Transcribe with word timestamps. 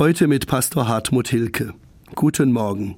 Heute 0.00 0.28
mit 0.28 0.46
Pastor 0.46 0.88
Hartmut 0.88 1.28
Hilke. 1.28 1.74
Guten 2.14 2.52
Morgen. 2.52 2.96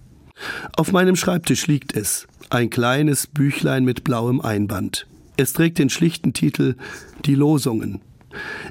Auf 0.77 0.93
meinem 0.93 1.17
Schreibtisch 1.17 1.67
liegt 1.67 1.97
es, 1.97 2.29
ein 2.49 2.71
kleines 2.71 3.27
Büchlein 3.27 3.85
mit 3.85 4.05
blauem 4.05 4.41
Einband. 4.41 5.09
Es 5.37 5.53
trägt 5.53 5.81
den 5.81 5.91
schlichten 5.91 6.33
Titel 6.33 6.77
Die 7.25 7.35
Losungen. 7.35 8.01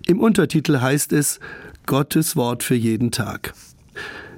Im 0.07 0.21
Untertitel 0.21 0.79
heißt 0.79 1.11
es 1.11 1.41
Gottes 1.85 2.37
Wort 2.37 2.63
für 2.63 2.75
jeden 2.75 3.11
Tag. 3.11 3.53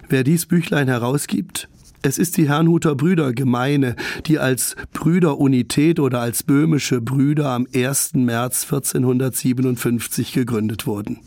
Wer 0.10 0.24
dies 0.24 0.48
Büchlein 0.48 0.88
herausgibt, 0.88 1.70
es 2.02 2.18
ist 2.18 2.38
die 2.38 2.50
Herrnhuter 2.50 2.96
Brüdergemeine, 2.96 3.96
die 4.26 4.40
als 4.40 4.76
Brüderunität 4.94 6.00
oder 6.00 6.20
als 6.20 6.42
böhmische 6.42 7.00
Brüder 7.00 7.50
am 7.50 7.68
1. 7.72 8.16
März 8.16 8.64
1457 8.64 10.34
gegründet 10.34 10.88
wurden. 10.88 11.20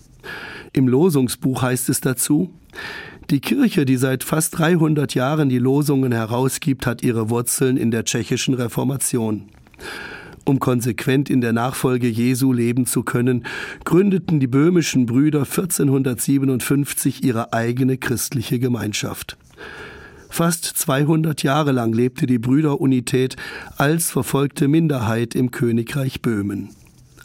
Im 0.77 0.89
Losungsbuch 0.89 1.63
heißt 1.63 1.89
es 1.89 2.03
dazu, 2.03 2.51
die 3.31 3.41
Kirche, 3.41 3.87
die 3.87 3.97
seit 3.97 4.23
fast 4.23 4.59
300 4.59 5.15
Jahren 5.15 5.49
die 5.49 5.59
Losungen 5.59 6.13
herausgibt, 6.13 6.87
hat 6.87 7.03
ihre 7.03 7.31
Wurzeln 7.31 7.79
in 7.79 7.91
der 7.91 8.05
tschechischen 8.05 8.53
Reformation. 8.53 9.49
Um 10.45 10.61
konsequent 10.61 11.31
in 11.31 11.41
der 11.41 11.55
Nachfolge 11.55 12.09
Jesu 12.09 12.53
leben 12.53 12.85
zu 12.85 13.05
können, 13.05 13.47
gründeten 13.85 14.39
die 14.39 14.49
böhmischen 14.49 15.07
Brüder 15.07 15.41
1457 15.41 17.25
ihre 17.25 17.55
eigene 17.55 17.97
christliche 17.97 18.59
Gemeinschaft. 18.59 19.39
Fast 20.29 20.67
200 20.67 21.43
Jahre 21.43 21.73
lang 21.73 21.95
lebte 21.95 22.27
die 22.27 22.39
Brüderunität 22.39 23.37
als 23.79 24.11
verfolgte 24.11 24.69
Minderheit 24.69 25.35
im 25.35 25.51
Königreich 25.51 26.21
Böhmen. 26.21 26.69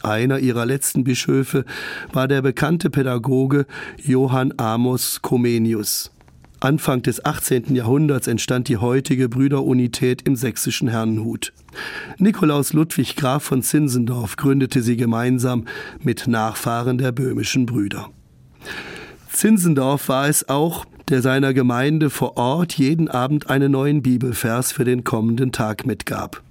Einer 0.02 0.40
ihrer 0.40 0.66
letzten 0.66 1.04
Bischöfe 1.04 1.64
war 2.12 2.26
der 2.26 2.42
bekannte 2.42 2.90
Pädagoge 2.90 3.66
Johann 4.02 4.52
Amos 4.56 5.22
Comenius. 5.22 6.10
Anfang 6.58 7.02
des 7.02 7.24
18. 7.24 7.74
Jahrhunderts 7.74 8.26
entstand 8.26 8.68
die 8.68 8.76
heutige 8.76 9.28
Brüderunität 9.28 10.22
im 10.22 10.36
sächsischen 10.36 10.88
Herrnhut. 10.88 11.52
Nikolaus 12.18 12.72
Ludwig 12.72 13.16
Graf 13.16 13.44
von 13.44 13.62
Zinzendorf 13.62 14.36
gründete 14.36 14.82
sie 14.82 14.96
gemeinsam 14.96 15.66
mit 16.00 16.28
Nachfahren 16.28 16.98
der 16.98 17.12
böhmischen 17.12 17.66
Brüder. 17.66 18.10
Zinzendorf 19.32 20.08
war 20.08 20.28
es 20.28 20.48
auch, 20.48 20.84
der 21.08 21.22
seiner 21.22 21.52
Gemeinde 21.52 22.10
vor 22.10 22.36
Ort 22.36 22.74
jeden 22.74 23.08
Abend 23.08 23.50
einen 23.50 23.72
neuen 23.72 24.02
Bibelvers 24.02 24.72
für 24.72 24.84
den 24.84 25.04
kommenden 25.04 25.50
Tag 25.50 25.84
mitgab. 25.86 26.42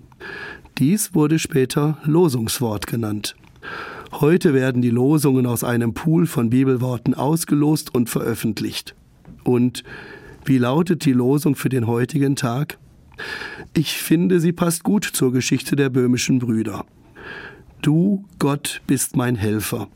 Dies 0.77 1.13
wurde 1.13 1.39
später 1.39 1.97
Losungswort 2.05 2.87
genannt. 2.87 3.35
Heute 4.11 4.53
werden 4.53 4.81
die 4.81 4.89
Losungen 4.89 5.45
aus 5.45 5.63
einem 5.63 5.93
Pool 5.93 6.25
von 6.25 6.49
Bibelworten 6.49 7.13
ausgelost 7.13 7.93
und 7.93 8.09
veröffentlicht. 8.09 8.95
Und 9.43 9.83
wie 10.43 10.57
lautet 10.57 11.05
die 11.05 11.13
Losung 11.13 11.55
für 11.55 11.69
den 11.69 11.87
heutigen 11.87 12.35
Tag? 12.35 12.77
Ich 13.73 13.93
finde, 13.93 14.39
sie 14.39 14.51
passt 14.51 14.83
gut 14.83 15.05
zur 15.05 15.31
Geschichte 15.31 15.75
der 15.75 15.89
böhmischen 15.89 16.39
Brüder. 16.39 16.85
Du, 17.81 18.25
Gott, 18.39 18.81
bist 18.87 19.15
mein 19.15 19.35
Helfer, 19.35 19.87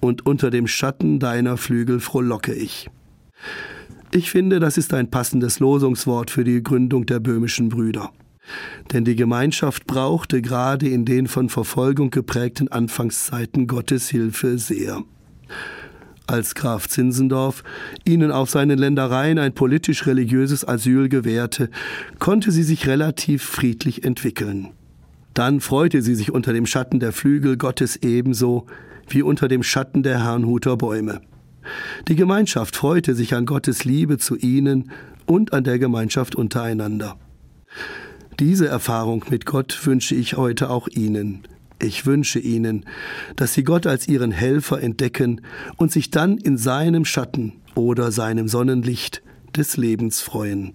und 0.00 0.24
unter 0.26 0.50
dem 0.50 0.66
Schatten 0.66 1.18
deiner 1.18 1.56
Flügel 1.56 2.00
frohlocke 2.00 2.54
ich. 2.54 2.88
Ich 4.12 4.30
finde, 4.30 4.60
das 4.60 4.78
ist 4.78 4.94
ein 4.94 5.10
passendes 5.10 5.58
Losungswort 5.58 6.30
für 6.30 6.44
die 6.44 6.62
Gründung 6.62 7.06
der 7.06 7.20
böhmischen 7.20 7.68
Brüder. 7.68 8.12
Denn 8.92 9.04
die 9.04 9.16
Gemeinschaft 9.16 9.86
brauchte 9.86 10.42
gerade 10.42 10.88
in 10.88 11.04
den 11.04 11.26
von 11.26 11.48
Verfolgung 11.48 12.10
geprägten 12.10 12.68
Anfangszeiten 12.68 13.66
Gottes 13.66 14.08
Hilfe 14.08 14.58
sehr. 14.58 15.02
Als 16.28 16.56
Graf 16.56 16.88
Zinzendorf 16.88 17.62
ihnen 18.04 18.32
auf 18.32 18.50
seinen 18.50 18.78
Ländereien 18.78 19.38
ein 19.38 19.54
politisch-religiöses 19.54 20.66
Asyl 20.66 21.08
gewährte, 21.08 21.70
konnte 22.18 22.50
sie 22.50 22.64
sich 22.64 22.86
relativ 22.86 23.44
friedlich 23.44 24.04
entwickeln. 24.04 24.70
Dann 25.34 25.60
freute 25.60 26.02
sie 26.02 26.14
sich 26.14 26.32
unter 26.32 26.52
dem 26.52 26.66
Schatten 26.66 26.98
der 26.98 27.12
Flügel 27.12 27.56
Gottes 27.56 27.96
ebenso 27.96 28.66
wie 29.08 29.22
unter 29.22 29.46
dem 29.46 29.62
Schatten 29.62 30.02
der 30.02 30.24
Herrnhuter 30.24 30.76
Bäume. 30.76 31.20
Die 32.08 32.16
Gemeinschaft 32.16 32.74
freute 32.74 33.14
sich 33.14 33.34
an 33.34 33.46
Gottes 33.46 33.84
Liebe 33.84 34.18
zu 34.18 34.36
ihnen 34.36 34.90
und 35.26 35.52
an 35.52 35.64
der 35.64 35.78
Gemeinschaft 35.78 36.34
untereinander. 36.34 37.18
Diese 38.38 38.68
Erfahrung 38.68 39.24
mit 39.30 39.46
Gott 39.46 39.86
wünsche 39.86 40.14
ich 40.14 40.36
heute 40.36 40.68
auch 40.68 40.88
Ihnen. 40.88 41.48
Ich 41.80 42.04
wünsche 42.04 42.38
Ihnen, 42.38 42.84
dass 43.34 43.54
Sie 43.54 43.64
Gott 43.64 43.86
als 43.86 44.08
Ihren 44.08 44.30
Helfer 44.30 44.82
entdecken 44.82 45.40
und 45.76 45.90
sich 45.90 46.10
dann 46.10 46.36
in 46.36 46.58
seinem 46.58 47.06
Schatten 47.06 47.54
oder 47.74 48.12
seinem 48.12 48.48
Sonnenlicht 48.48 49.22
des 49.56 49.78
Lebens 49.78 50.20
freuen. 50.20 50.74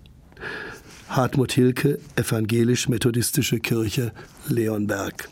Hartmut 1.07 1.51
Hilke, 1.51 1.99
Evangelisch-Methodistische 2.15 3.59
Kirche, 3.59 4.11
Leonberg. 4.47 5.29